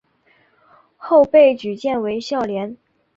[0.97, 2.75] 后被举荐为孝廉。